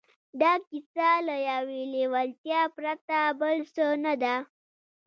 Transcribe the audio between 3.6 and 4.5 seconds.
څه نه ده